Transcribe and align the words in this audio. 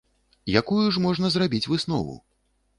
Якую 0.61 0.85
ж 0.95 1.05
можна 1.05 1.33
зрабіць 1.37 1.63
выснову? 1.73 2.19